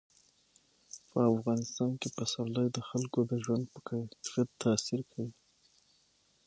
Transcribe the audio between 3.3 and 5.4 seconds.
د ژوند په کیفیت تاثیر کوي.